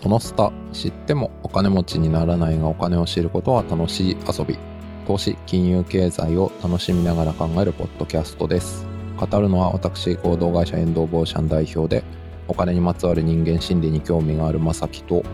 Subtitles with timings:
[0.00, 4.56] そのスタ知ってもお金持ちにならないがお金を知ることは楽しい遊び。
[5.08, 8.86] 投資金融経済を楽しみながら考えるポッドキャストです。
[9.16, 12.04] 語るのは私合同会社遠藤ボーシャン代表で
[12.46, 15.24] お金にまつわる人間心理に興味があるまさきと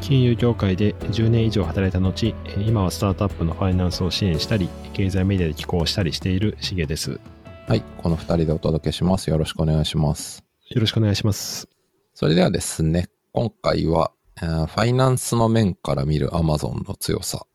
[0.00, 7.20] 金融業界で10年以上働いた後今はスタートアップのファイナンスを支援したり経済メディアで寄稿したりしているしげです。
[7.66, 9.28] はいこの2人でお届けします。
[9.28, 10.42] よろしくお願いします。
[10.70, 11.68] よろしくお願いします。
[12.14, 17.46] それではですね今回は、ファイナンスの面から見る Amazon の強さ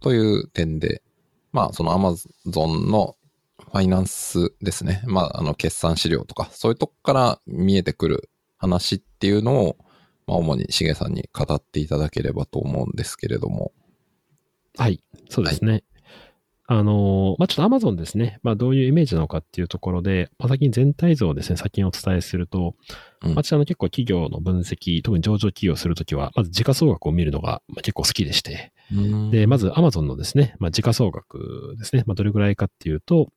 [0.00, 1.02] という点で、
[1.52, 3.16] まあその Amazon の
[3.58, 5.02] ファイナンスですね。
[5.06, 9.76] まああの決算資料とか、そういうとこから見えてくる話っていうのを、
[10.26, 13.72] まあ主にしげさんに語っていただければと思うんですけれども。
[14.76, 15.72] はい、そうですね。
[15.72, 15.84] はい
[16.72, 18.38] あの、まあ、ちょっと Amazon ですね。
[18.44, 22.76] まあ、どういうイメージなのかっていうところで、まあ、先に全体像をですね、先にお伝えすると、
[23.24, 28.72] うん、私、あの、結構企業の分析、特に上場企業するときは、まず時価総額を見るのが結構好きでして、
[29.32, 33.32] で、まず Amazon のですね、まあ、時価総額ですね、まあ、どれぐらいかっていうと、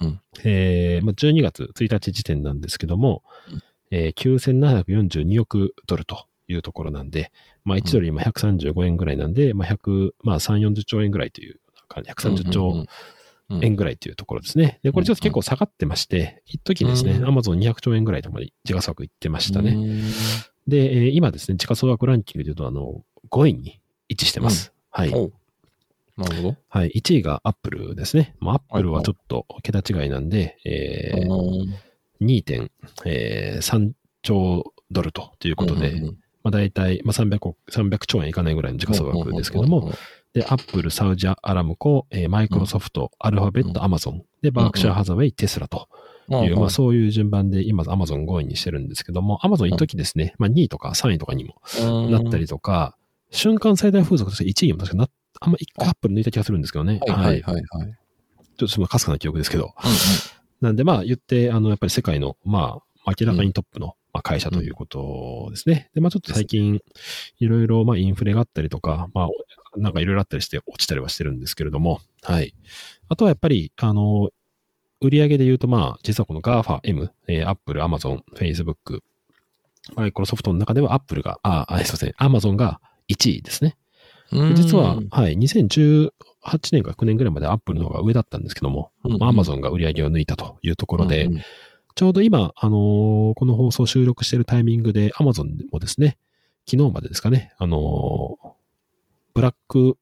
[0.00, 7.32] うん、えー、まあ、12月1日時点なんですけども、うん、えー、9742億ドルというところなんで、
[7.64, 12.86] まあ、1ドル今135円ぐらいなんで、まあ、100、まあ、3、40兆円ぐらいという130兆
[13.62, 14.80] 円ぐらいというところですね。
[14.82, 19.76] で、これちょっと結構下がってまして、一時ですね、アマゾン200兆円ぐらいとまで時価総額いってましたね。
[20.66, 24.72] で、今ですね、時価総額ランキングでいうと、あの、5位に位置してます。
[24.90, 25.10] はい。
[25.10, 26.56] なるほど。
[26.68, 26.90] はい。
[26.90, 28.34] 1位がアップルですね。
[28.40, 31.68] まあ、アップルはちょっと桁違いなんで、えー、
[32.20, 33.92] 2.3
[34.22, 36.00] 兆ドルということで、
[36.42, 39.92] まあ、大体、まあ、300, 300兆円いかないぐらいの時価総額ですけども、
[40.38, 45.88] で、アップル、サウジアラムコ、えー、マイクロソフト、アルファベット、アマゾン、で、バークシャーハザウェイ、テスラと
[46.28, 51.60] いう、まあそういう順番で今、アマゾン5位にしてるんですけども、アマゾン一時ですね、まあ2位とか3位とかにも
[52.10, 52.96] なったりとか、
[53.30, 55.08] 瞬間最大風速として1位にも確かな、
[55.40, 57.00] あんま一回アップル抜いた気がするんですけどね。
[57.06, 57.88] はいはいはい、ちょっ
[58.56, 59.74] とそのかすかな記憶ですけど。
[60.60, 65.90] なんでまあ言って、あの、やっぱり世界の、まあ、明らかにトップの、まあ、会社ということですね。
[65.94, 66.80] で、まあちょっと最近、
[67.38, 69.28] いろいろ、まあインフレがあったりとか、まあ
[69.76, 72.54] なんかいろいろあったりして落ちたりはしてるんですけれども、はい。
[73.08, 74.30] あとはやっぱり、あの、
[75.00, 79.00] 売上で言うと、まあ、実はこの GAFA-M、えー、Apple、Amazon、Facebook、
[79.94, 83.76] マイクロソフトの中では Apple が、あ、あ、すいません、Amazon が1位ですね。
[84.56, 86.10] 実は、はい、2018
[86.72, 91.42] 年か9年ぐらいまで Apple の方が上だったんですけども、うんうん、Amazon が売り上げを抜いたというところで、うんうん、
[91.98, 96.16] ちょうど今、あのー、この放送収録しているタイミングで Amazon もですね、
[96.64, 98.48] 昨日までですかね、あのー、
[99.34, 99.98] ブラック、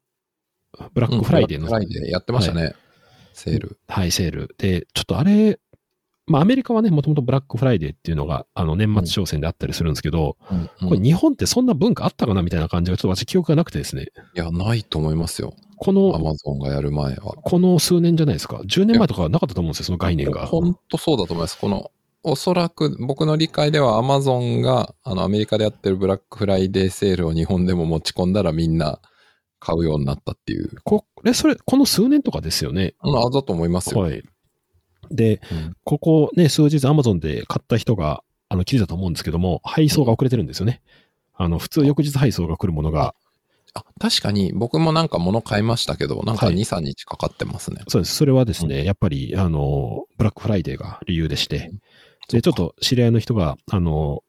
[0.93, 1.69] ブラックフライデーの。
[1.69, 2.62] フライデーやってましたね。
[2.65, 2.75] はい、
[3.33, 3.79] セール。
[3.89, 4.55] はい、セール。
[4.59, 5.59] で、ちょっとあれ、
[6.26, 14.09] まあアメリカはね、もともとブラックフライデーっていうのが、あの年末商戦であったりするんですけど、うんうんこれ日本ってそんな文化あったかなみたいな感じが、ちょっと私記憶がなくてですね。
[14.34, 15.54] いや、ないと思いますよ。
[15.78, 17.34] この、アマゾンがやる前は。
[17.42, 18.56] この数年じゃないですか。
[18.56, 20.47] 10年前とかなかったと思うんですよ、その概念が。
[20.47, 21.59] 本当そうだと思います。
[21.59, 21.91] この、
[22.22, 29.00] おそらく僕の理解ではアマゾンが、あの、アメリカでやってるブラックフライデーセールを日本でも持ち込んだらみんな、
[29.59, 30.70] 買うようになったっていう。
[30.84, 32.94] これ、それ、この数年とかですよね。
[33.00, 34.00] あ、だと思いますよ。
[34.00, 34.22] はい。
[35.11, 40.83] で、うん、ここね、数日アマゾンで買った人が、あの、気づいたと思うんですけども、配送が遅れてるんですよね。
[41.34, 43.15] あの、普通翌日配送が来るものが。
[43.75, 47.83] あ、確かに僕もなんか物買いましたけど、なんか2、はい、3日かかってますね。
[47.89, 48.15] そうです。
[48.15, 51.72] それはですね、うん、やっぱり、あの、ブラックフライデーが理由でして、
[52.28, 54.22] で、ちょっと知り合いの人が、あの、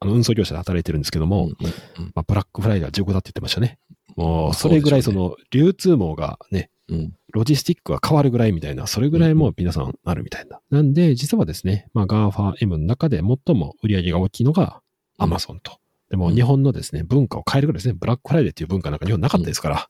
[0.00, 1.54] あの運送業者で働いてるんですけども、うんうん
[1.98, 3.78] うん、まあ、ブラックフライデーは15だって言ってましたね。
[4.16, 10.60] もう、それぐらいその、流通網がね、うん、ロジスティックが変わるぐらいみたいな、それぐらいもう皆さんあるみたいな。
[10.70, 14.82] なんで、実はですね、まあ GAFAM の中で最も売り上げが大きいのが
[15.18, 15.78] Amazon と。
[16.10, 19.88] でも日本のですね、文化を変えるぐらいですね、ブラックフライデーっていう文化なんか日本なかったですから。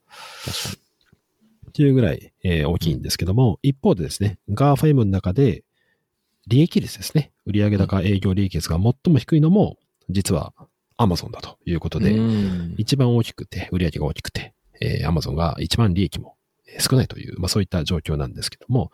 [1.69, 5.65] っていうぐらい、えー、大きいんですけども、一方でですね、GAFAM の中で
[6.47, 9.77] 利益率ですね、売上高営業利益率が最も低いのも、
[10.09, 10.53] 実は
[10.97, 12.17] アマゾンだということで、
[12.77, 16.34] 一番大きくて、売り上げが大きくて、えー、アマゾンが一番利益も
[16.79, 18.91] 少ないという、まあそういった状況なんですけども、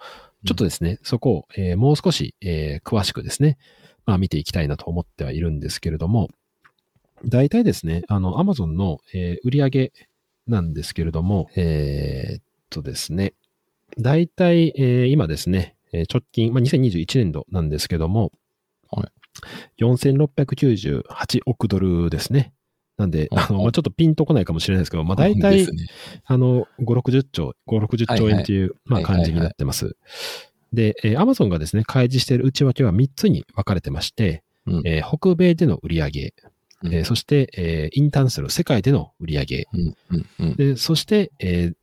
[0.46, 3.58] ちょっとですね、そこを、えー、もう少し、えー、詳しくですね、
[4.06, 6.28] まあ見ていきたいなと思ってはいるんですけれども、
[7.24, 9.92] 大体ですね、あの、アマゾンの、えー、売り上げ
[10.46, 13.34] なんですけれども、えー、っとですね、
[13.98, 18.32] 大体、えー、今ですね、直近、まあ、2021年度なんですけども、
[19.78, 22.52] 4698億ドルですね。
[23.00, 25.86] なんで、あの、まあ、ちょっとピンとこないかもしれないですけど、まあ、大体、ね、
[26.26, 29.96] あの、5、60兆、5、60兆円という、まあ、感じになってます。
[30.72, 36.34] で、えー、アマゾンがですね、開示している内訳は3つに分かれてまして、うん、えー、北米での売り上げ、
[36.82, 39.68] うんえーそして、えーインターンする世界での売り上げ。
[39.72, 39.96] うん。
[40.10, 40.26] うん。
[40.38, 40.56] うん。
[40.56, 41.74] で、そして、えー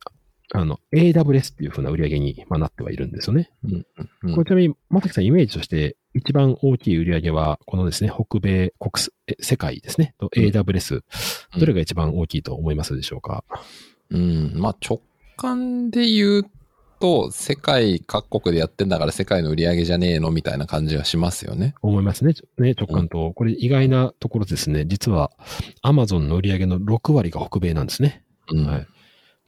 [0.54, 3.50] あの、AWS っていう風な売り上げに、まあ、なってはいるんですよね。
[3.64, 3.86] うん。
[4.22, 4.34] うん。
[4.34, 8.92] これちなみに、まさきさんイメージとして、一番大きい売り上げは、このですね、北米国
[9.40, 10.98] 世界ですね、AWS、う
[11.56, 13.44] んどれが一番大きいと思いますでしょうか、
[14.10, 14.52] うん。
[14.54, 15.00] まあ、直
[15.36, 16.50] 感で言う
[17.00, 21.74] と、世界各国でやってんだから世界の売り上げじゃねえのみたいな感じはしますよね。
[21.82, 22.34] 思いますね。
[22.58, 23.32] ね、直感と。
[23.32, 24.84] これ意外なところですね。
[24.86, 25.30] 実は、
[25.82, 28.24] Amazon の売り上げの6割が北米なんですね。
[28.50, 28.66] うん。
[28.66, 28.86] はい。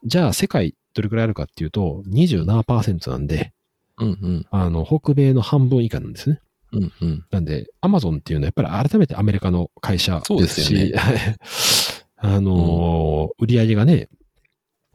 [0.05, 3.53] じゃあ、世界どれくらいあるかっていうと、27%なんで、
[3.99, 4.09] うん。
[4.09, 4.47] うん。
[4.51, 6.41] あの、北米の半分以下なんですね。
[6.73, 6.93] うん。
[7.01, 7.25] うん。
[7.31, 11.37] なんで、アマゾンっていうのはやっぱり改めてアメリカの会社そうですし、ですよね
[12.23, 14.09] あのー売り上げがね、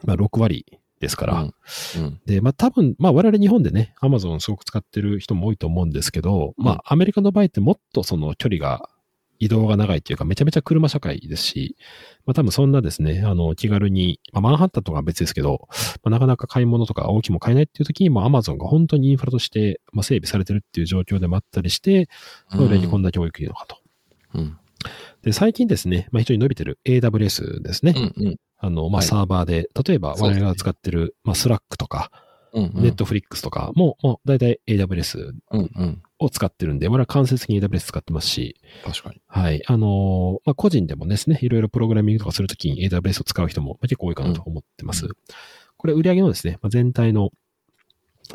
[0.04, 0.66] まあ6割
[1.00, 1.54] ですから、うん。
[1.98, 2.22] うん。
[2.26, 8.90] で、まあ多分、まあ我々日本でね、アマゾンすごく使ってる人も多いと思うんですけど、まあアメリカの場合ってもっとその距離が、
[9.40, 11.76] 移動が長いっていうか、めちゃめちゃ車社会ですし、
[12.26, 15.68] まあ多分そんなですね、あの、気軽に、まあマンハッタンとかは別ですけど、
[16.04, 22.10] まあ、なかなか買い物とか大きいもの買えないっていう時にもアマゾンが本当にインフラとして、まあ、整備されてるっていう状況でもあったりして、
[22.50, 23.78] それにこんな教育いいのかと。
[24.34, 24.58] うん。
[25.24, 27.94] で、最近ですね、まあ、非常に伸びてる AWS ですね。
[28.18, 28.28] うん。
[28.28, 28.36] うん。
[28.58, 32.12] あの、まあ、はいサーバーで、例えば我々が使ってる、まあ、スラックとか、
[32.54, 32.72] うん。
[32.76, 35.34] ネットフリックスとかも、もう大体 AWS。
[36.20, 39.22] を使ってるんで、我々は間接的に AWS 使ってますし、確かに。
[39.28, 39.62] はい。
[39.68, 45.08] あのーまあ、個人でもですね、いろいろプログラミングとかするときに AWS を使う人もまあ結構多いかなと思ってます。
[45.78, 47.32] これ、売上のですね、まあ、全体の、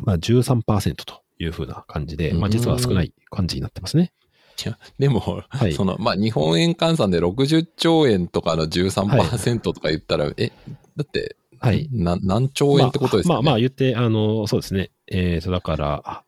[0.03, 4.13] まあ、13%というふうな感じで、まあ、実は少ない感じになってますね。
[4.63, 10.51] いや、でも、はいその、まあ、日本円換算で60兆円とかの13%とか言ったら、え、
[10.95, 11.89] だって、はい。
[11.91, 13.35] な何兆円ってことですよね。
[13.35, 14.91] まあ、まあ、まあ言って、あの、そうですね。
[15.07, 16.23] えーと、だから、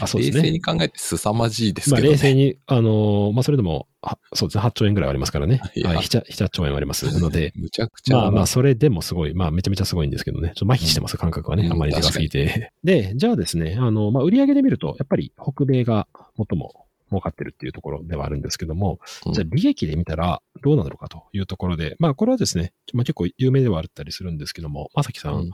[0.00, 0.42] ああ、そうですね。
[0.42, 2.16] 冷静に考えて凄まじいですまあ、けどね。
[2.16, 5.60] 冷静に、あの、まあ、それでも、あそうですね、8兆円ぐらいありますからね。
[5.62, 8.16] はい、7、7兆円ありますので、 むちゃくちゃ。
[8.16, 10.52] まあまあ、それでもすごい、まあ、めちゃめちゃすごいんですけどね。
[10.54, 11.66] ちょっと麻痺してます、感覚はね。
[11.66, 12.72] うんあまりでかすぎて。
[12.84, 25.48] で、じゃあですね、あの、まあ、売上で見ると、やっぱり北米が最も儲かってるっていうところではあるんですけども、うんじゃあ利益で見たらどうなのかというところで、まあ、これはですね、まあ、結構有名ではあったりするんですけども、まさきさん、うん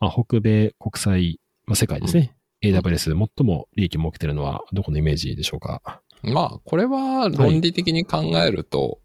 [0.00, 2.34] まあ、北米国際、まあ、世界ですね。
[2.64, 6.00] AWS 最も利益を儲けてるのはどこのイメージでしょうか？
[6.22, 9.00] まあ、これは論理的に考えると、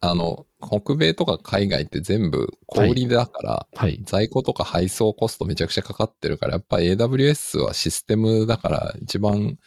[0.00, 4.00] あの、北米とか海外って全部小売りだから、はい。
[4.06, 9.58] 在庫とか配送コストめちゃくちゃかかってるから、やっぱ AWS はシステムだから一番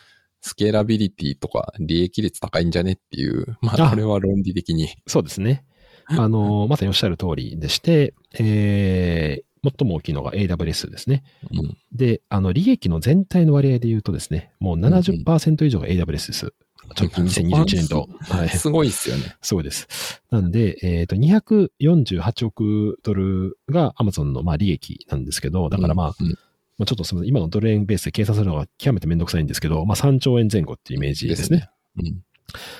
[0.41, 4.89] スケーラビリティとか利益率高いんじゃねっていう、まああこれは論理的に。
[5.07, 5.65] そうですね。
[6.05, 11.23] あの、まさにおっしゃる通りでして、えー、最も大きいのが AWS ですね。
[11.51, 11.77] うん。
[11.93, 16.53] で、あの、利益の全体の割合で言うとですね、もう70%以上が AWS です。
[16.99, 18.09] 直近2021年度。
[18.21, 18.49] はい。
[18.49, 19.35] すごいっすよね。
[19.41, 20.21] そうです。
[20.29, 26.27] なんで、えっ、と、248億ドルが Amazon のまあ利益なんですけど、だからまあ、うん
[26.77, 31.69] まあ、ちょっとすみません、今のドル円ベースで計算するのが極めてめんどくさいんですけど、まあ3兆円前後っていうイメージですね。
[31.97, 32.21] うん。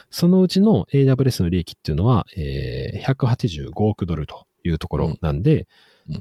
[0.10, 5.68] そのうちの AWS の利益っていうのは、えー、185億ドルというところなんで、うんうん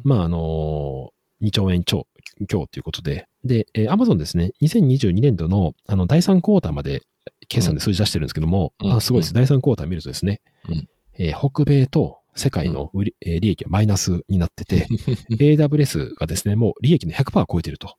[0.05, 2.07] まあ、あのー2兆円超、
[2.49, 7.03] 強ということで、で、えー、Amazon ですね、2022年度のあの第3クォーターまで
[7.49, 9.35] 決算で数字出してるんですけども、うんあすごいです。
[9.35, 14.87] 第3クォーター見るとですね、うんえー北米と世界の売り、えー利益はマイナスになってて、
[15.31, 17.97] AWS がですね、もう利益の100%超えてると。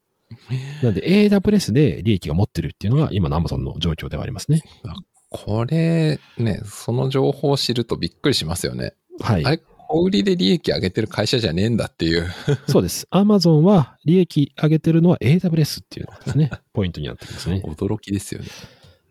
[0.81, 4.61] なんで AWS で利益が持ってるっていうのが今の Amazon の状況ではありますね。
[5.29, 8.93] これ、ね、その情報を知るとびっくりしますよね。
[9.19, 9.51] はいあ。
[9.51, 9.61] れ、
[9.93, 12.27] 小売りで利益上げてる会社じゃねえんだっていう。
[12.67, 13.07] そうです。
[13.11, 17.61] Amazon は利益上げてるのは AWS っていうのがですね、 ポイントになってきますね。
[17.63, 18.47] 驚きですよね。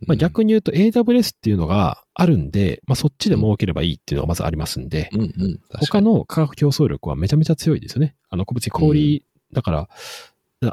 [0.09, 5.61] まあ、逆に言うと AWS っていうのがあるんで、まあ、そっちで儲ければいいっていうのがまずありますんで、うんうん。
[5.79, 6.07] 他に。
[6.07, 8.17] の価格競争力はめちゃめちゃ強いですよね。
[8.29, 9.89] あの、別に小売り、だから、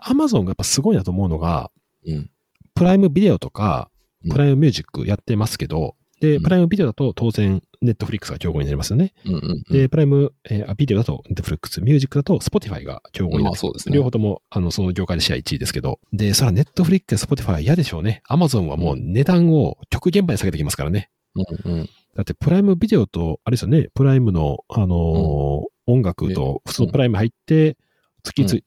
[0.01, 1.69] アマゾンがやっぱすごいなと思うのが、
[2.07, 2.31] うん。
[2.73, 3.91] プライムビデオとか
[4.25, 9.13] うん、プライムミュージックやってますけど、で、うんプライムビデオだと当然、ネットフリックスが競合になりますよね。
[9.25, 9.63] うんうんうん。
[9.73, 13.95] で、プライム、えーあビデオだとネットフリックス、ミュージックだとスポティファイが競合になってまあそうですね。
[13.95, 15.99] 両方とも、あの、その業界でシェア1位ですけど。
[16.13, 18.21] で、それはネットフリックス、スポティファイは嫌でしょうね。
[18.27, 21.09] アマゾンはもう値段を極限まで下げてきますからね。
[21.35, 21.89] うんうん。
[22.15, 27.75] だって、プライムビデオと、あれですよね、プライムの、あのー音楽と、普通のプライム入って、
[28.23, 28.63] 月つ、う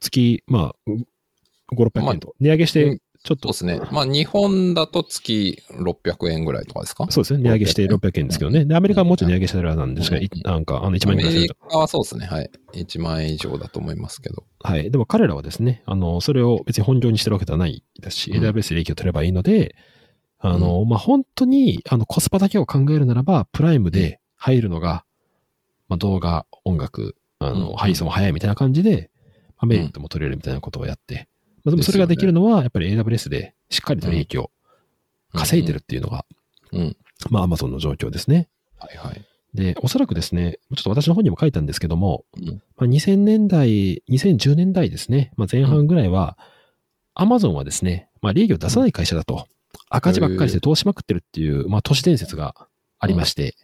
[0.00, 0.90] 月、まあ、
[1.74, 3.88] 5、600円と、値上げしうんて、ちょっと、そうですね。
[3.90, 7.06] まあ日本だと月600円ぐらいとかですか？
[7.10, 8.64] そうですね、値上げして600円ですけどね。
[8.66, 11.48] で、アメリカはもうちょっと値上げしてるなんですが、うんいなんか、あの、1万円ぐらいアメリ。
[11.70, 12.26] カはそうですね。
[12.26, 12.50] はい。
[12.74, 14.44] 1万円以上だと思いますけど。
[14.62, 14.90] はい。
[14.90, 19.74] でも彼らはですね、あの、それを別に本業にしてるわけではないですし、うん AWS で利益を取ればいいので、
[20.38, 25.06] あの、まあ、本当に、あの、コスパだけを考えるならば、プライムで入るのが、
[25.88, 29.10] まあ、動画、音楽、あの、うん配送も早いみたいな感じで、
[29.56, 31.28] まあ、メリットも取れるみたいなことをやって、
[31.64, 34.50] まあ、でもそれができるのは、やっぱり AWS でしっかりと利益を
[35.32, 36.24] 稼いでるっていうのが、
[36.72, 36.80] うん。
[36.80, 36.96] うん。
[37.30, 38.48] まあ、Amazon の状況ですね。
[38.78, 39.24] はいはい。
[39.54, 42.46] で、おそらくですね、ちょっと私の方にも書いたんですけども、うん。
[42.48, 46.36] まあ、2000年代、2010年代ですね、まあ、前半ぐらいは、
[47.14, 49.46] アマゾンはですね、まあ、利益を出さない会社だと、
[49.88, 52.54] 赤字ばっかりして投資まくってるっていう、まあ、都市伝説が
[52.98, 53.54] ありまして、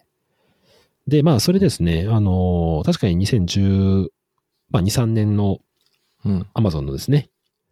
[1.07, 4.09] で、まあ、それですね、あのー確かに2010、
[4.71, 5.59] まあ、2、3年の
[6.25, 6.47] うん。
[6.52, 7.30] アマゾンのですね、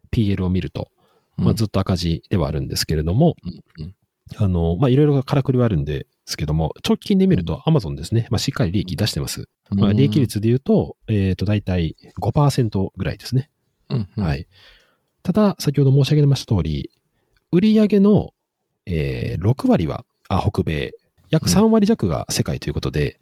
[0.09, 0.91] PL を見ると、
[1.37, 3.95] まあ、ずっと赤字ではあるんですけれども、うんうん
[4.37, 9.49] あのーまあ、いろいろからくりはあるんですけども、直近で見るとアマゾンですね、まあ、しっかり利益出してます。
[9.71, 10.21] まあ、利益。
[10.21, 13.51] 率で言うと、えっ、と、大体5%ぐらいですね。
[13.89, 14.09] うん。
[14.17, 14.25] うん。。
[14.25, 14.47] はいい。
[15.23, 16.91] ただ、先ほど申し上げました通り、
[17.53, 18.35] 売上の、
[18.87, 20.93] えー6割は、あ、北米、
[21.31, 23.19] 約3割弱が世界ということで、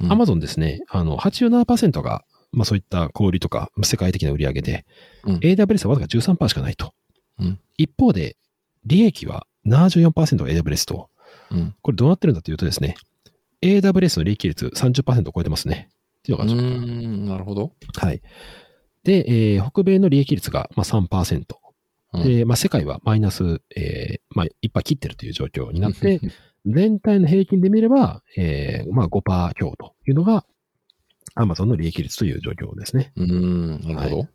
[0.00, 2.24] うんアマゾンですね、あの、87%が、
[2.56, 4.84] まあそういった小売りとか、世界的な売上で、
[5.24, 6.92] うん AWS はわずか13%しかないと。
[7.38, 8.36] うん一方で、
[8.84, 11.10] 利益は74%が AWS と、
[11.50, 11.74] うん。
[11.82, 12.96] これどうなってるんだというとですね、
[13.62, 15.90] AWS の利益率30%を超えてますね。
[16.20, 17.26] っていうのうがちょっとん。
[17.26, 17.72] なるほど。
[17.96, 18.22] はい。
[19.04, 21.36] で、えー北米の利益率が、まあ、3%。
[22.14, 26.20] うんで、まあ、世界はマイナス、えーまあ、いっぱい切ってるという状況になって、
[26.64, 30.46] 全体の平均で見れば、えーまあ、5%強というのが、
[31.36, 33.12] アマゾンの利益率という状況ですね。
[33.16, 33.80] うん。
[33.82, 34.28] なるほど。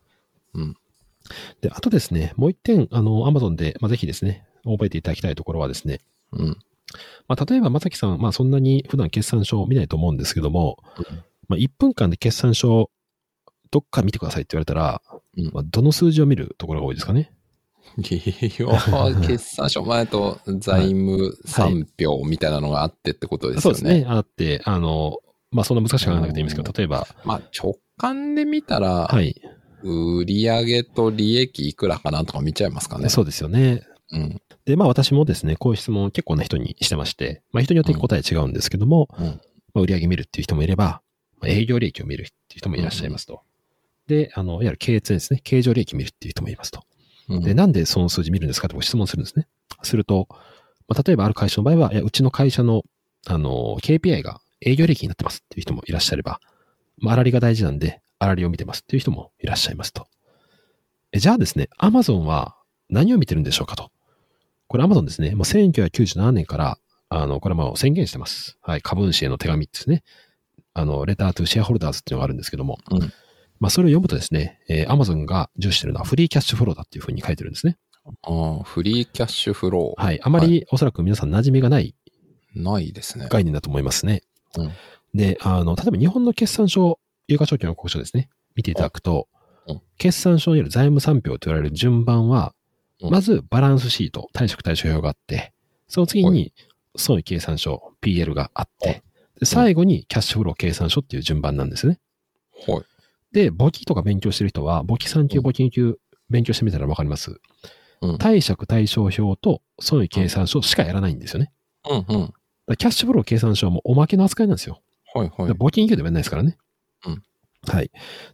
[1.61, 5.99] で、あとですね、もう一点、あの、アマゾンで、まあ、ぜひですね、覚えていただきたいところはですね、
[6.31, 6.57] うん。
[7.27, 10.77] まあ、例えば、まさきさん、まあ、そんなに普段決算書を見ないと思うんですけども、
[11.47, 12.89] まあ、1分間で決算書、
[13.71, 15.01] どっか見てくださいって言われたら、
[15.37, 17.33] うんまあ、どの数字を見るところが多いですかね。
[19.27, 23.79] 決算書前と財務三票みたいなのがあってってことですよね。
[23.79, 24.05] そうですね。
[24.07, 25.19] あって、あの、
[25.51, 29.35] まあ、そんな難しく考えなくていいんですけど、例えば、まあ直感で見たら、はい。
[29.83, 33.09] 売上と利益いくらかなとか見ちゃいますかね。
[33.09, 33.81] そうですよね。
[34.11, 34.41] うん。
[34.65, 39.25] で、まあ私もですね、こういう質問を結構な人にしてまして、まあ人によって答え違うんですけども、うん。
[39.25, 39.33] ま
[39.75, 41.01] あ、売上見るっていう人もいれば、
[41.39, 43.41] まあ営業利益を見るっていう人もいらっしゃいますと。
[44.07, 46.83] で、あの、いわゆる経営ですね、経常利益見るっていう人もいますと。
[47.29, 49.47] うんで、なんでその数字見るんですかって僕質問するんですね。
[49.83, 50.27] すると、
[50.87, 52.83] まあ、例えばある会社の場合は、いや、うちの会社の、
[53.25, 56.39] あの、KPI が営業利益になってますっていう人もいらっしゃれば、
[56.97, 60.07] まあ、粗利が大事なんで、粗利を見てますっていう人もいらっしゃいますと。
[61.11, 62.55] えじゃあですね、Amazon は
[62.89, 63.91] 何を見てるんでしょうかと。
[64.67, 66.77] これ Amazon ですね、もう1997年から、
[67.09, 68.57] あの、これはもう宣言してます。
[68.61, 70.03] はい、株主への手紙ですね。
[70.73, 73.11] あの、レタートゥシェアホルダーズっていうのがあるんですけども、うん
[73.61, 77.77] まあ、それを読むとですね、えー Amazon が重視してるのはフリーキャッシュフローだっていうふうに書いてるんですね。
[78.23, 80.01] ああフリーキャッシュフロー。
[80.01, 80.19] はい。
[80.23, 81.95] あまりおそらく皆さん馴染みがない
[82.55, 83.27] ないですね。
[83.29, 84.23] 概念だと思いますね。
[84.57, 84.71] うん
[85.13, 88.29] で、あの、例えば日本の決算書、有価証券の国書ですね。
[88.55, 89.27] 見ていただくと
[89.67, 92.53] うん、決算書による財務産表と言われる順番は、
[93.03, 95.53] うんまずバランスシート、貸借対照表があって、
[95.87, 96.53] その次はに
[96.95, 99.01] 損益計算書、PL があって、
[99.39, 101.99] で最後にキャッシュフロー計算書っていう順番なんですね。
[102.67, 102.83] はい。
[103.31, 105.97] で、簿記とか勉強してる人は、簿記3級、うん簿記2級
[106.29, 107.41] 勉強してみたらわかります。
[108.01, 108.17] うん。
[108.19, 111.51] 貸借対照表と損益計算書しかやらないんですよね。
[111.89, 112.33] うんうん。
[112.77, 114.81] キャッシュフロー計算書はもうおまけの扱いなんですよ。
[115.13, 115.51] はいはい。
[115.51, 116.57] 募金以外ではやらないですからね。
[117.05, 117.23] うん
[117.67, 117.91] はい。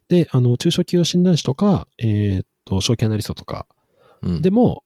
[0.08, 3.67] で、あの、中小企業診断士とか、えーっと、証券アナリストとか、
[4.22, 4.84] うんでも、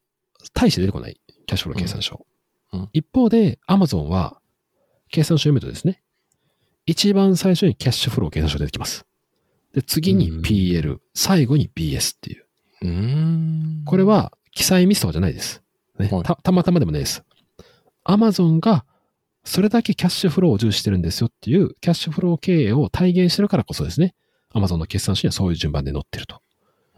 [0.54, 2.16] 大して出てこない、キャッシュフロー計算書。
[2.16, 4.40] うんうん一方で、アマゾンは、
[5.10, 6.02] 計算書を読むとですね、
[6.86, 9.06] 一番最初にキャッシュフロー計算書出てきます。
[9.74, 12.46] で、次にうん PL、最後に BS っていう。
[12.84, 13.84] うーん。
[13.86, 15.62] これ、は、記載ミスとかじゃないです。
[16.00, 17.24] ねはいた、たまたまでもないです。
[18.04, 18.86] アマゾンが、
[19.44, 24.14] それだけキャッシュフローを重視してるんですよっていう、キャッシュフロー経営を体現してるからこそですね、
[24.54, 26.42] アマゾンの決算書にはそういう順番で載ってると。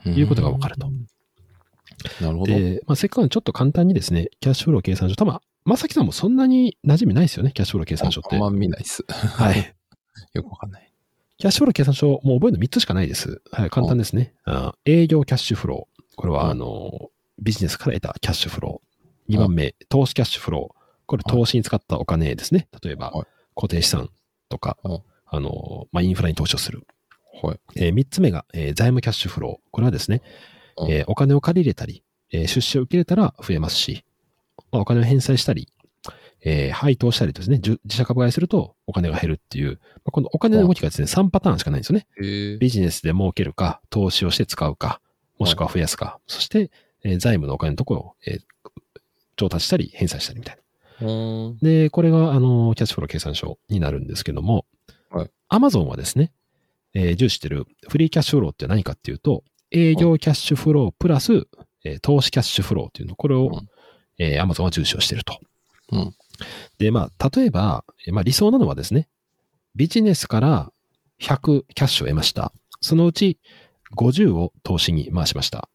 [0.06, 0.90] いうことがわかると。
[2.22, 2.54] なるほど。
[2.54, 8.36] で、まあ、せっかくちょっと簡単にですね、キャッシュフロー計算書、たま、まさきさんもそんなに馴染みないですよね、キャッシュフロー計算書って。
[8.36, 9.06] あんま見ないっす。
[9.08, 9.76] はい。
[10.34, 10.94] よくわかんない。
[11.38, 13.42] キャッシュフロー計算書、もう覚えるの3つしかないです。
[13.52, 14.34] はい、簡単ですね。
[14.46, 16.04] あ営業キャッシュフロー。
[16.16, 17.10] これは、うんあの、
[17.42, 19.34] ビジネスから得たキャッシュフロー。
[19.34, 20.83] 2うん番目、投資キャッシュフロー。
[21.14, 22.68] これ、投資に使ったお金ですね。
[22.84, 24.10] 例えばはい、固定資産
[24.50, 26.88] とかうん、あの、まあ、インフラに投資をする。
[27.42, 27.60] はい。
[27.76, 29.70] え3つ目が、えー財務キャッシュフロー。
[29.72, 30.22] これはですね、
[30.78, 34.04] うんえーお金を借り入れたり、えー出資を受け入れたら増えますし、
[34.72, 35.68] まあ、お金を返済したり、
[36.46, 42.08] えー配当したりとですね、自社株買いするとお金が減るっていう、まあ、このお金の動きがですね、3パターンしかないんですよね。
[42.60, 45.00] ビジネスで儲けるか、投資をして使うか、
[45.40, 46.72] もしくは増やすか、そして、
[47.04, 48.42] えー財務のお金のところを、えー
[49.36, 50.63] 調達したり、返済したりみたいな。
[51.02, 51.58] うん。
[51.62, 54.66] で、これが、あの、キャッシュフロー計算書になるんですけども、
[55.10, 55.32] はい。
[55.50, 56.32] アマゾンはですね、
[56.94, 61.48] えー重視してるフリーキャッシュフローって何かっていうと、営業キャッシュフロープラス、
[61.84, 63.70] えー投資キャッシュフローっていうの、これを、うん
[64.20, 65.40] えーアマゾンは重視をしてると。
[65.92, 66.16] うん。
[66.78, 69.08] で、まあ、例えば、えーまあ理想なのはですね、
[69.76, 70.72] ビジネスから
[71.20, 72.54] 100キャッシュを得ました。
[72.82, 73.40] そのうち
[73.96, 75.70] 50を投資に回しました。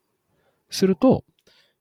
[0.71, 1.25] すると、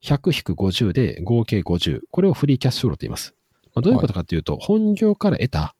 [0.04, 2.02] 100-50で合計50。
[2.12, 3.34] これをフリーキャッシュフローと言います。
[3.74, 5.76] まあ、どういうことかというと、本業から得た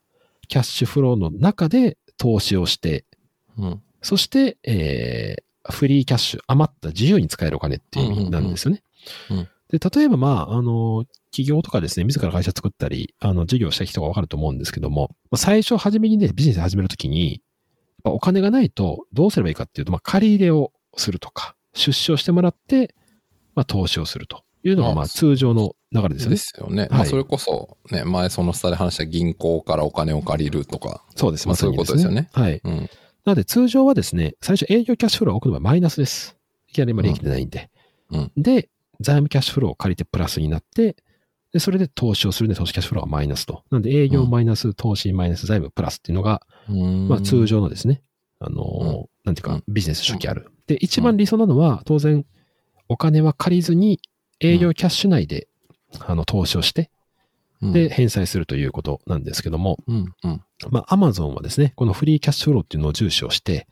[0.48, 3.06] キャッシュフローの中で投資をして、
[3.58, 3.82] うん。
[4.02, 8.82] そして、えーフリーキャッシュ、余った自由に使えるお金っていう意味なんですよね。
[9.30, 17.42] うんうんうんで、例えば、まあ、あの、企業とかですね、自ら会社作ったり、あの、事業した人がわかると思うんですけども、まあ最初、初めにね、ビジネス始めるときに、
[18.06, 22.96] お金がないと、どうすればいいかっていうと、まあ、借り入れをするとか、出資をしてもらって、
[23.58, 26.38] まあ、投資をするというのが、あまあ、通常の流れですよでね。
[26.38, 26.88] すよね。
[26.92, 31.04] まあ、はいそれこそ、ね、前そのスタで話した銀行からお金を借りるとか。
[31.16, 31.48] そうです。
[31.48, 32.62] まあそういうことですよねはい。
[32.64, 32.76] うん。
[33.26, 36.38] なので、通常はですね、最初営業キャッシュフローを置くのはマイナスです。
[36.68, 37.72] いきなり今利益出ないんで。
[38.12, 40.96] うんで、財務キャッシュフローを借りてプラスになって、
[41.52, 43.64] で、それで投資をするんで、投資キャッシュフローはマイナスと。
[43.72, 48.04] なので、営業マイナス、投資マイナス、財務プラスっていうのが、うんまあ通常のですね、
[48.40, 50.52] あのーうんなんていうかうん、ビジネス初期ある。
[50.68, 52.26] で、一番理想なのは、当然、
[52.90, 54.00] お金は借りずに、
[54.40, 55.48] 営業キャッシュ内で、
[56.00, 56.92] あの、投資をして、
[57.62, 60.14] うんで、、返済するということなんですけども、うん。
[60.24, 60.42] うん。
[60.70, 63.68] まあ、アマゾンはですね、このフリーキャッシュフローっていうのを重視をして、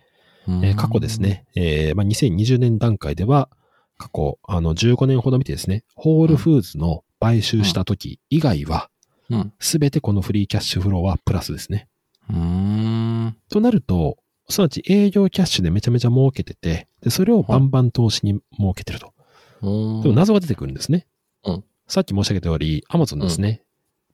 [0.47, 1.21] えー過去です。
[1.21, 3.49] ね、えーまあ、2020年段階では、
[3.97, 8.89] 過去、あの、15年ほど見てですね、ホールフーズの買収した時以外は、
[9.29, 9.53] うん。
[9.59, 11.87] すべてこのフリーキャッシュフローはプラスですね。
[12.29, 13.37] うん。
[13.49, 14.17] となると、
[14.49, 19.13] すなわち営業キャッシュでめちゃめちゃ儲けてて、で、それをバンバン投資に儲けてると。
[19.61, 20.01] うん。
[20.01, 21.07] でも謎が出てくるんですね。
[21.45, 23.61] うんさっき申し上げた通り、アマゾンですね、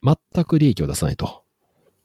[0.04, 1.42] 全く利益を出さないと。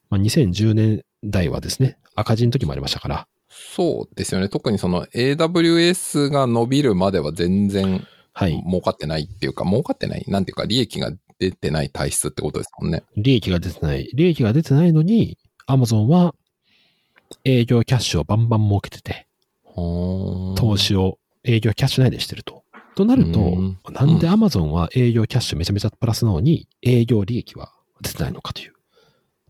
[0.10, 4.48] まあ、2010年代はですね、赤字の時もありましたから、そうですよね。
[4.48, 8.08] 特にその AWS が伸びるまでは全然
[8.38, 8.64] はい。
[8.68, 13.04] 儲かってないっていうか、儲かってないなんていうか、利益が出てない体質ってことですもんね。
[13.16, 14.08] 利益が出てない。
[14.14, 16.36] 利益が出てないのに、アマゾンは
[17.44, 19.27] 営業キャッシュをバンバン儲けてて、
[19.78, 22.64] 投投資を営業キャッシュ内でしてると。
[22.96, 28.74] となるとうん、なんでアマゾンは営業キャッシュめちゃめちゃプラスなのに、営業利益は出てないのかという。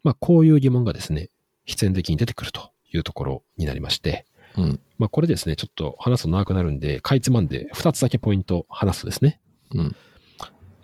[0.04, 1.30] まあ、こういう疑問がですね、
[1.66, 4.26] 必然的に出てくるというところになりまして、
[4.58, 4.80] うん。
[4.98, 9.40] まあ、これですね、ちょっと話すと長くなるんで、かいつまんで2つだけポイント話すとですね。
[9.74, 9.96] うん。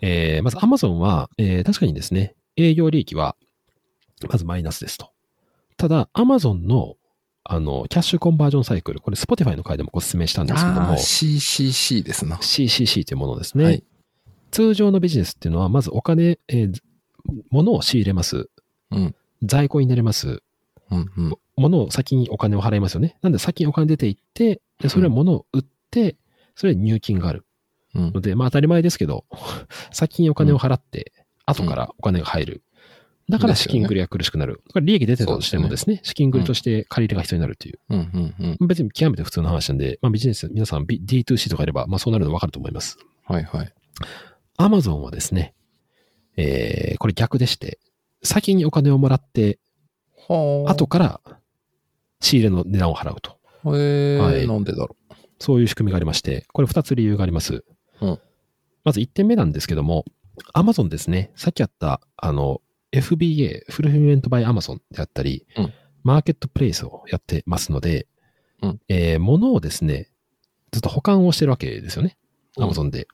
[0.00, 3.36] えーまず Amazon は、えー確かにですね、営業利益は、
[4.28, 5.10] まずマイナスですと。
[5.76, 6.96] ただ、Amazon の、
[7.44, 12.36] あの、キャッシュコンバージョンサイクル、これ Spotify の回でもご説明したんですけども CCC ですな。
[12.36, 13.64] CCC というものですね。
[13.64, 13.84] はい
[14.50, 16.72] 通常のビジネスっていうのは、まずお金、えー
[17.50, 18.48] 物を仕入れます。
[18.90, 19.14] うん。
[19.42, 20.42] 在庫になれます。
[20.90, 21.10] うん。
[21.16, 21.34] うん。
[21.56, 23.16] 物を先にお金を払いますよね。
[23.22, 26.16] なんで先にお金出ていって、でそれは物を売って、
[26.54, 27.46] それで入金がある。
[27.94, 29.24] うんので、まあ当たり前ですけど、
[29.92, 31.12] 先にお金を払って、
[31.46, 32.62] 後からお金が入る。
[33.28, 34.60] だから資金繰りが苦しくなる。
[34.66, 37.78] だから利益出てたとしてもですね、資金繰りとして借り入れが必要になるという。
[37.88, 37.98] うん。
[37.98, 38.56] うん。
[38.60, 38.66] うん。
[38.66, 42.98] 別に極めて普通の話なんで、まあビジネス、皆さん B- D2C とかいれば、まあそうなるの分かると思います。
[43.24, 43.72] はいはい。
[44.56, 45.54] アマゾンはですね、
[46.36, 47.78] えー、これ逆でして、
[48.22, 49.58] 先にお金をもらって、
[50.28, 50.72] はあ。
[50.72, 51.20] 後から
[52.20, 53.38] 仕入れの値段を払うと。
[53.66, 54.96] えー、はいなんでだろ
[55.38, 57.64] そういう仕組みがありまして、これ2つ理由があります。
[58.00, 58.18] うん
[58.84, 60.04] まず1点目なんですけども、
[60.54, 62.60] Amazon ですね、さっきあった、あの、
[63.00, 65.72] FBA、フルフィメントバイ Amazon であったり、うん
[66.06, 68.06] マーケットプレイスをやってますので、
[68.62, 70.10] うんえー物をですね、
[70.70, 72.18] ずっと保管をしてるわけですよね。
[72.58, 73.08] うん Amazon で。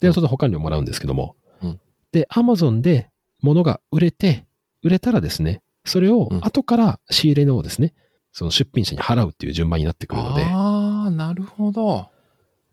[0.00, 1.36] で、うんそれで保管料もらうんですけども。
[1.62, 1.80] うん
[2.12, 3.10] で、Amazon で
[3.42, 4.44] 物が売れて、
[4.82, 7.94] 売れたらですね、それをうん後から仕入れのをですね、
[8.32, 10.16] その出品者に払うっていう順番になってくう。
[10.16, 12.08] るので、ああ、なるほど。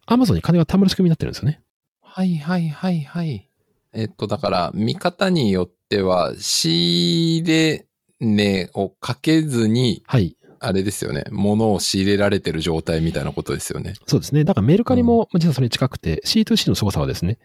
[0.08, 1.62] アマゾンに金が貯まる仕組みになってるんですよね。
[2.02, 3.50] はいはいはいはい。
[3.94, 7.86] えっと、だから、見方によっては、仕入れ
[8.20, 10.36] 値をかけずに、はい。
[10.60, 11.26] あれですよね。
[11.30, 13.96] 物を仕入れられてる状態みたいなことですよね。
[14.08, 14.46] そうですね。
[14.46, 17.38] だからメルカリも実はそれに近くて、C2C の凄さはですね、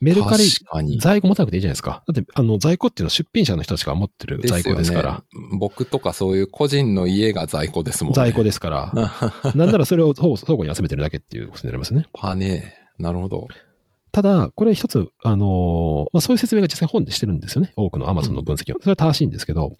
[0.00, 0.44] メルカリ。
[0.98, 2.02] 在庫持たなくていいじゃないですか。
[2.08, 5.22] だって、あの、在庫っていうのは出品者の人たちが持ってる在庫ですから。
[5.56, 8.16] 僕とかそういう個人の家が在庫ですもんね。
[8.16, 8.92] 在庫ですから。
[9.54, 12.06] なんならそれを倉庫に集めてるだけっていうことになりますね。
[12.12, 13.02] パネー。
[13.02, 13.46] なるほど。
[14.14, 17.72] ただ、これ一つ、あのーまあ、そういう説明が実際本でしてるんですよね。
[17.74, 18.78] 多くの Amazon の分析を。
[18.80, 19.72] それは正しいんですけど、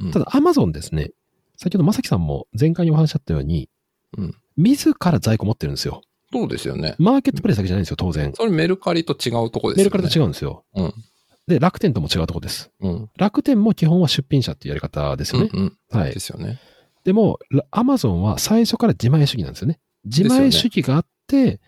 [0.00, 1.10] うんただ Amazon ですね、
[1.58, 3.68] 先ほどまさきさんも前回にお話しあったように、
[4.16, 6.02] うん自ら在庫持ってるんですよ。
[6.32, 6.94] そうですよね。
[6.98, 8.32] マーケットプレイスだけじゃないんですよ、当然。
[8.34, 9.76] それメルカリと違うとこですよね。
[9.76, 10.64] メルカリと違うんですよ。
[10.74, 10.94] うん。
[11.46, 12.70] で、楽天とも違うとこです。
[12.80, 13.10] うん。
[13.18, 15.50] 楽天も基本は出品者っていうやり方ですよね。
[15.52, 15.98] うんうん。
[15.98, 16.20] はいで。
[16.20, 16.58] すよね。
[17.04, 17.38] でも、
[17.70, 19.80] アマゾンは最初から自前主義なんですよね。
[20.04, 21.60] 自前主義があって、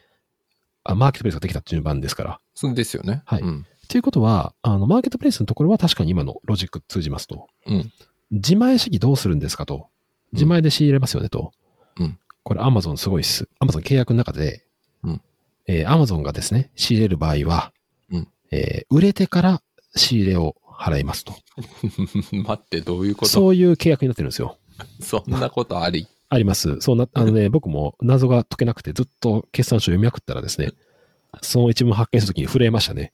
[0.85, 2.40] あマーケットプレイスができた順番ですから。
[2.55, 3.23] そうですよね。
[3.27, 3.66] はいうん。
[3.88, 7.49] ということは、あの、マーケットプレイスのところは確かに今のロジック通じますと。
[7.66, 7.92] うん。
[8.31, 9.88] 自前主義どうするんですかと。
[10.33, 11.53] 自前で仕入れますよねと。
[11.99, 13.49] うんこれアマゾンすごいっす。
[13.59, 14.66] アマゾン契約の中で、
[15.03, 15.23] うん
[15.66, 17.73] えー、アマゾンがですね、仕入れる場合は、
[18.11, 19.62] うんえー売れてから
[19.97, 21.33] 仕入れを払いますと。
[22.37, 23.31] 待って、どういうこと？
[23.31, 24.59] そういう契約になってるんですよ。
[25.01, 26.07] そんなことあり。
[26.28, 26.80] あります。
[26.80, 30.72] そうな、 あのね、僕も謎が解けなくてずっと決算書読みまくったらですね、
[31.42, 33.12] その一文発見したときに震えましたね。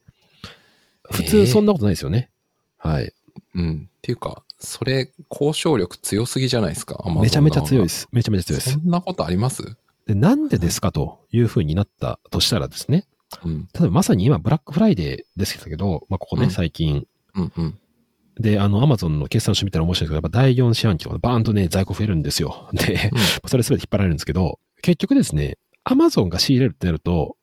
[1.10, 2.30] 普えー通そんなことないですよね。
[2.78, 3.12] はい。
[3.54, 3.88] うん。
[3.96, 7.02] っていうか、それ、交渉力強すぎじゃないですか？
[7.20, 8.08] めちゃめちゃ強いで側す。
[8.12, 8.78] めちゃめちゃ強いですそ。
[8.78, 9.76] んなことあります？
[10.06, 13.06] で、なんでですかというふうになったとしたらですね、
[13.44, 13.68] うん。
[13.74, 17.06] 例えばまさに今、ブラックフライデーですけど、まあ、ここね、うん最近。
[17.34, 17.78] うんうん。
[18.40, 22.68] で、あの、アマゾンの決算書見たら面白いですけど、やっぱ第4四半期とかバーンとね、在庫増えるんですよ。
[22.72, 23.10] で、
[23.46, 27.36] それ全て引っ張られるんですけど、結局ですね、アマゾンが仕入れるってなると、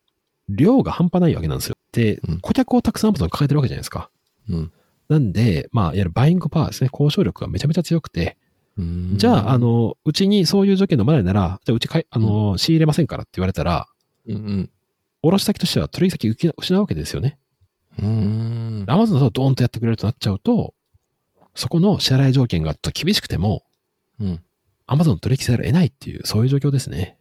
[0.49, 1.75] 量が半端ないわけなんですよ。
[1.91, 4.09] でうん、顧客をたくさんアマゾン抱えてるわけじゃないですか。
[4.49, 4.71] うん。
[5.07, 8.37] なんで、まあ、いわゆるバイングパワーですね、交渉力がめちゃめちゃ強くて、
[8.77, 13.87] うんじゃあ、あ、の、うちにそういう条件のまないなら、じゃあうちかい、あの、仕入れませんからって言われたら、
[14.27, 14.69] うん
[15.23, 17.39] 卸先としては取引先失失うわけですよね。
[17.99, 18.07] うん。
[18.07, 18.85] うん。
[18.87, 20.73] アマゾンがドーンとやってくれるとなっちゃうと、
[21.57, 23.63] そこの支払い条件がちょっと厳しくても、
[24.19, 24.41] うん。
[24.85, 27.17] アマゾン取引せざるを得ないっていう、そういう状況ですね。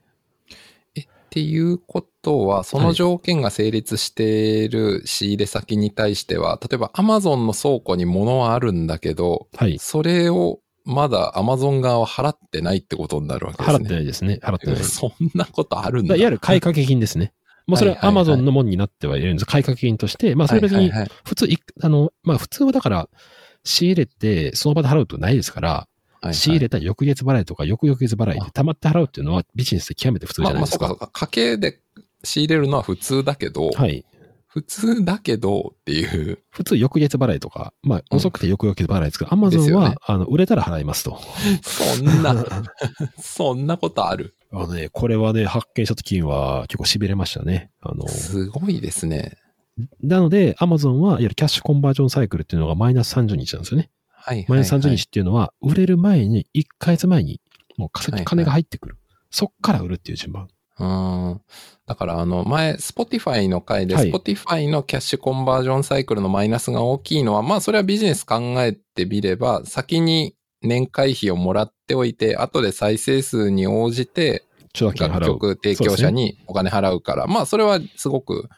[0.99, 9.79] っていうことは、その条件が成立している仕入れ先に対しては、例えば Amazon の倉庫に物はあるんだけど、はい。
[9.79, 13.75] それをまだ Amazon 側は払ってないってことになるわけですね。
[13.75, 14.38] 払ってないですね。
[14.42, 14.77] 払ってない。
[14.85, 16.14] そんなことあるんだ。
[16.14, 17.33] だいわゆる買い掛け金ですね。
[17.66, 19.46] もうそれははいはいはい Amazon のもんになってはいるんです。
[19.46, 23.09] 買い掛け金として、まあそれ別にはいはいはい普通い、あの、まあ普通はだから
[23.66, 25.88] 仕入れてその場で払うとないですから、はいはい
[26.33, 30.88] 仕入れた翌月払いとか翌々月払いで溜まって払うっていうのはビジネスで極めて普通じまあまあ、ゃないですか。
[30.88, 31.20] そうかそうか。
[31.20, 31.81] 家計で
[32.24, 34.05] 仕入れるのは普通だけど、はい。
[34.46, 36.42] 普通だけどっていう。
[36.50, 41.20] 普通翌月払いとか、まあうん遅くて翌々月払いですけど、Amazon は、ですよねあの売れたら払いますと。
[41.62, 42.35] そんな、
[43.20, 44.35] そんなことある。
[44.50, 47.70] あのね、これはね、発見した時には結構痺れましたね。
[47.81, 49.37] あの、すごいですね。
[50.03, 53.91] なので、Amazon はいわゆるキャッシュコンバージョンサイクルっていうのがマイナス30日なんですよね。
[54.09, 54.47] はい、はい。
[54.49, 57.41] マイナス30日っていうのは、売れる前に、1ヶ月前に、
[57.77, 58.97] もうはいはい金が入ってくる。
[59.31, 60.49] そっから売るっていう順番。
[60.79, 61.41] うん。
[61.87, 74.45] だから、あの、前、Spotify の回で、はい Spotify のキャッシュコンバージョンサイクルのマイナスが大きいのは、まあ、それはビジネス考えてみれば、先に年会費をもらっておいて、後で再生数に応じて、
[74.79, 75.25] 楽。
[75.25, 78.49] 曲提供者にお金払うから、まあ、それはすごく、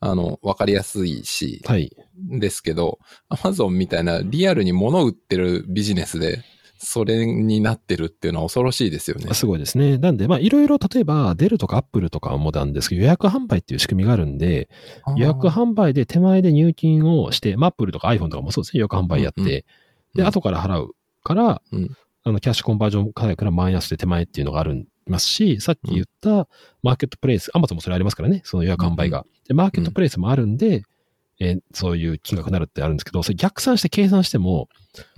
[0.00, 1.94] あの、わかりやすいし、はい。
[2.16, 2.98] ですけど、
[3.30, 6.42] Amazon みたいなリアルに物を売ってるビジネスで、
[6.82, 9.34] それになってるっていうのは恐ろしいですよね。
[9.34, 9.98] すごいですね。
[9.98, 14.70] なんで、まあ、いろいろ、例えば、デルとかアップルとかもなんですけど、予約販売っていう仕組みがあるんで、
[15.18, 19.62] 予約販売で手前で入金をして、まあ、アップルとか iPhone とかもそうですね、予約販売やって、うんうん
[20.14, 26.48] で、後から払うから、うんあの、キャッシュコンバージョン価格からマイナスで手前っていうのがありますし、さっき言った
[26.82, 29.24] マーケットプレイス、Amazon もそれありますからね、その予約販売が。
[29.48, 30.82] で、マーケットプレイスもあるんで、
[31.40, 34.68] えーそういう金額になるってあるんですけど、それ逆算して計算しても、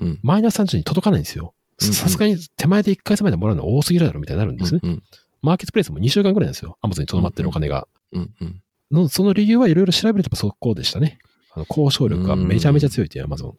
[0.01, 1.55] うんマイナス30に届かないんですよ。
[1.81, 4.81] うんうんさすがに手前で1ヶ月前でもらうのは多すぎるだろみたいになるんですね。
[4.85, 5.03] うん
[5.41, 6.79] マーケットプレイスも2週間ぐらいなんですよ。
[6.85, 7.89] Amazon にとどまってるお金が。
[8.13, 11.19] うんうんのその理由はいろいろ調べるとそこでしたね。
[11.55, 13.55] あの交渉力がめちゃめちゃ強いっていう Amazon。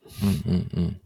[0.47, 1.01] うんうんうん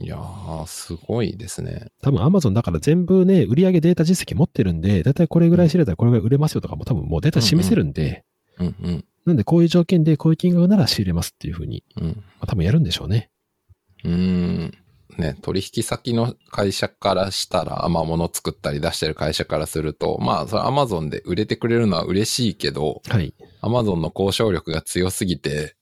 [0.00, 1.88] いやー、すごいですね。
[2.02, 8.24] 多分 Amazon だから全部ね、売上データ実績持ってるんで、だいたいこれぐらい知れたらこれぐらい売れますよとかも多分もうデータ示せるんで、
[8.58, 12.06] うんうんなんでこういう条件でこういう金額なら仕入れますっていうふうに、うん。
[12.06, 13.30] まあ、多分やるんでしょうね。
[14.04, 14.74] うーん。
[15.18, 23.34] ね、取引先の会社からしたら、まあ物作ったり出してる会社からすると、まあそれアマゾンで売れてくれるのは嬉しいけど、はい。
[23.60, 25.76] アマゾンの交渉力が強すぎて、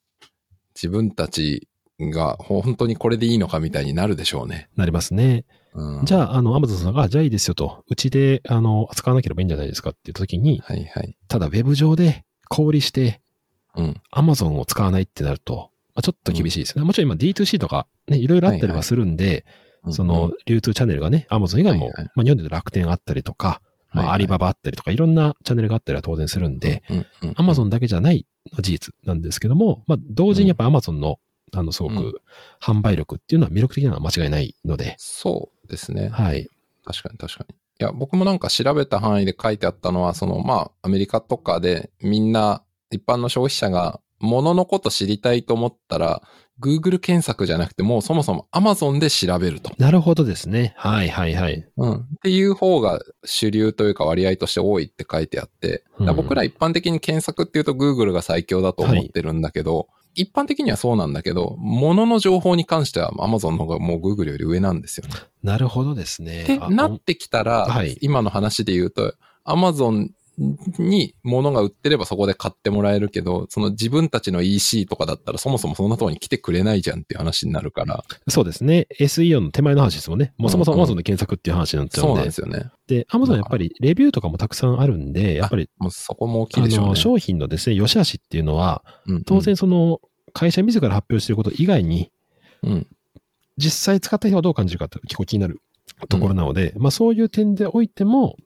[0.75, 1.69] 自分たち
[2.09, 4.71] が本当にこれでいいのかみたいになるでしょうね。
[4.77, 5.45] なりますね。
[5.75, 11.17] うん、じゃあ、あの、Amazon さんが、じゃあいいですよと、うちで、あの、扱わなければいいんじゃないですかって言った時に、はいはい。
[11.29, 13.21] ただウェブ上で小売りして、
[13.77, 14.01] うん。
[14.13, 16.85] Amazon を使わないってなると、まあ、ちょっと厳しいですね。
[16.85, 19.45] もちろん今 D2C とかね、いろいろあったりはするんで、
[19.91, 28.27] その流通チャンネルがね、Amazon 以外も、はいはいまあ、日本で楽天あったりとか、まあ、はいはいアリババあったりとか、いろんなチャンネルがあったりは当然するんで、うん、うんうん、Amazon だけじゃない
[28.61, 31.19] 事実なんですけども、まあ、同時にやっぱ Amazon の、
[31.53, 32.23] あの、すごうんく
[32.61, 36.09] 販売力っていうのは魅力的なのは間違いないので、そうですね。
[36.09, 36.49] はい。
[36.85, 37.55] 確かに確かに。
[37.55, 46.23] いや、僕もなんか調べた範囲で書いてあったのは、その、まあ、アメリカとかでみんな、一般の消費者が物のこと知りたいと思ったら、
[46.61, 49.71] Google 検索じゃなくて、もうそもそも Amazon で調べると。
[49.79, 50.75] なるほどですね。
[50.77, 51.67] はいはいはい。
[51.77, 51.95] うん。
[51.95, 65.15] っていう方が主流というか割合として多いって書いてあって、ら僕ら一般的に検索っていうと Google が最強だと思ってるんだけど、一般的にはそうなんだけど、物の情報に関しては Amazon の方がもう Google より上なんですよね。
[65.43, 66.43] なるほどですね。
[66.43, 70.09] ってあなってきたら、はい今の話で言うと、Amazon
[70.79, 78.87] に物が売ってればそこで買ってもらえるけど、その自分たちの EC とかだったらそもそもそんなところに来てくれないじゃんっていう話になるから、そうですね。
[78.99, 80.33] SEO の手前の話ですもんね。
[80.39, 82.21] もうそもそもうんうん Amazon で検索っていう話になっちゃそううんで。
[82.21, 82.71] なんですよね。
[82.87, 86.89] で、Amazon やっぱりレビューとかもたくさんあるんで、やっぱり、もうそこも大きあいでしょうね。
[86.91, 90.01] の、商品のですね、良し悪しっていうのは、うんうん当然その、
[90.33, 92.11] 会社自ら発表していること以外に、
[92.63, 92.87] うん。
[93.57, 95.61] 実際使った人はどう感じるかって結構気になる
[96.09, 98.37] ところなので、まあそういう点でおいても、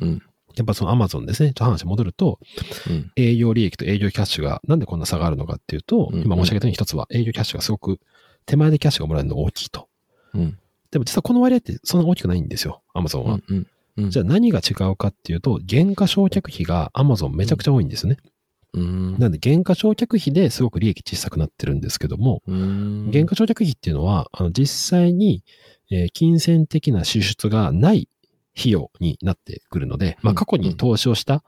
[0.00, 0.22] うん。
[0.56, 2.38] やっぱその Amazon ですね、ちょっと話戻ると、
[2.88, 3.12] うん。
[3.16, 7.98] 営業利益と営業キャッシュがなんでこんな差があるのかっていうと、うん今申し上げたように一つは営業キャッシュがすごく
[8.46, 9.88] 手前でキャッシュがもらえるのが大きいと。
[10.34, 10.58] うん。
[10.90, 13.40] でも実はこの割合ってそんな大きくないんですよ、Amazon は。
[13.48, 13.66] うん。
[13.96, 14.10] うん。
[14.10, 18.16] じゃあ何が違うかっていうと、原価償却費が Amazon めちゃくちゃ多いんですね。
[18.74, 19.18] うん。
[19.18, 23.10] なんで原価償却費ですごく利益小さくなってるんですけども、うん。
[23.12, 24.66] 原価償却費っていうのは、あの実
[24.98, 25.42] 際に、
[25.90, 28.08] えー金銭的な支出がない
[28.58, 31.42] 費用になってくるので、まあ、過去に投資をした、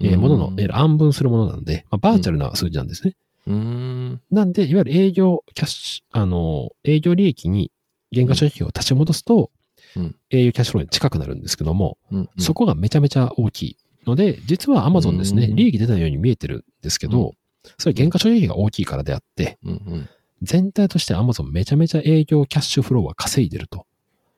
[0.00, 3.16] えーものの、え分するものなので、まあ、バーチャルな数字なんですね。
[3.48, 4.20] うん。
[4.30, 7.72] なんで、いわゆる営業キャッシュ、あの、営業利益に
[8.14, 9.50] 原価償却費を立ち戻すと、
[9.96, 12.28] うん営業キャッシュフローに近くなるんですけども、うん。
[12.38, 17.34] そこがめちゃめちゃ大きいので、実は Amazon ですね、うん利益出ないように見えてるんですけど、
[17.78, 19.70] それは原価償却費が大きいからであって、うん。
[19.70, 20.08] うん。
[20.42, 23.86] 全体として Amazon めちゃめちゃ営業キャッシュフローは稼いでると。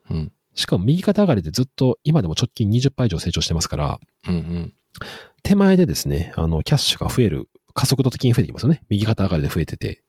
[0.09, 0.31] うん。
[0.53, 4.73] しかも右肩上がりでずっと今でも直近20%以上成長してますから、うん。
[5.43, 8.83] 手前でですね、あの、キャッシュが増える、加速度的に増えてきますよね。
[8.89, 10.03] 右肩上がりで増えてて。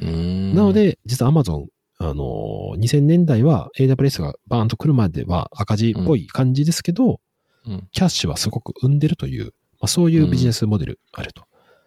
[0.00, 0.54] うん。
[0.54, 1.66] なの、で、実は Amazon、
[1.98, 7.20] あの、2000年代は AWS がバーンと来るまでは赤字っぽい感じですけど、
[7.66, 7.88] うん。
[7.90, 9.50] キャッシュはすごく生んでるという、ま
[9.82, 11.44] あ、そういうビジネスモデルあると。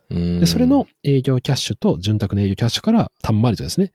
[0.09, 0.39] うん。
[0.39, 3.93] で、それの、営業キャッシュと潤沢な営業キャッシュからたんまりとですね、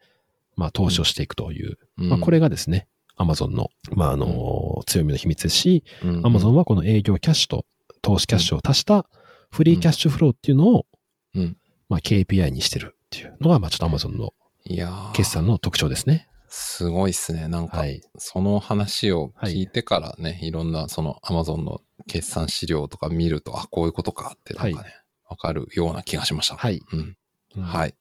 [0.56, 2.86] まあ投資をしていくという、うん、まあこれがですね、
[3.18, 7.66] Amazon の、まああの、強みの秘密ですし、うん、Amazon はこの営業キャッシュと
[8.02, 9.06] 投資キャッシュを足した
[9.50, 10.86] フリーキャッシュフローっていうのを、
[11.34, 11.56] うん
[11.88, 14.32] まあ KPI にしてるっていうのが、まあちょっと Amazon の
[14.64, 16.28] いやー決算の特徴ですね。
[16.48, 17.48] すごいっすね。
[17.48, 18.00] なんか、はい。
[18.16, 24.94] その話を聞いてからね、い、ろんなその Amazon の決算資料とか見ると、あ、こういうことかってなんかね、
[25.28, 26.56] わ、かるような気がしました。
[26.56, 26.80] はい。
[26.92, 27.16] うん。
[27.56, 27.94] うんはい。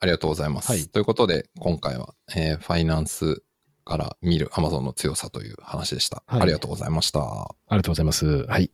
[0.00, 0.70] ありがとうございます。
[0.70, 3.42] はいということで、今回は、えーファイナンス
[3.88, 6.22] から見る Amazon の強さという話でした。
[6.26, 7.20] はいありがとうございました。
[7.20, 8.44] ありがとうございます。
[8.46, 8.70] はい。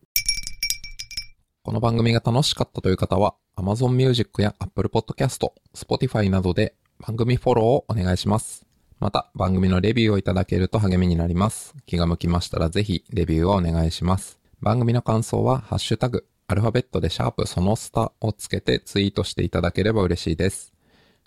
[1.62, 8.66] この番組が楽しかったという方は、Amazon Music や Apple Podcast、Spotify などで番組フォローをお願いします。
[9.00, 11.74] また、番組のレビューをいただけると励みになります。
[11.86, 14.40] 気が向きましたらぜひ、レビューをお願いします。
[14.60, 20.74] 番組の感想は、ハッシュタグ、アルファベットでシャープそのスタをつけてツイートしていただければ嬉しいです。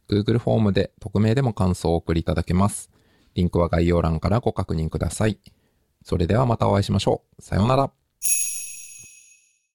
[0.08, 2.91] Google フォームで匿名でも感想をお送りいただけます。
[3.38, 5.39] リンクは概要欄からご確認ください。
[6.04, 7.41] それではまたお会いしましょう。
[7.41, 7.91] さようなら。